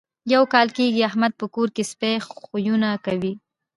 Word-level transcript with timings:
یو 0.33 0.43
کال 0.53 0.67
کېږي 0.77 1.01
احمد 1.09 1.33
په 1.39 1.45
کور 1.55 1.67
کې 1.75 1.83
سپي 1.91 2.13
خویونه 2.27 2.89
کوي. 3.05 3.33